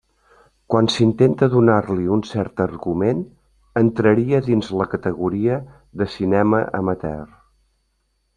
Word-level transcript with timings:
Quan 0.75 0.87
s'intenta 0.93 1.49
donar-li 1.55 2.07
un 2.15 2.23
cert 2.29 2.63
argument, 2.65 3.19
entraria 3.83 4.41
dins 4.49 4.71
la 4.81 4.89
categoria 4.95 5.61
de 6.03 6.09
cinema 6.17 6.65
amateur. 6.81 7.23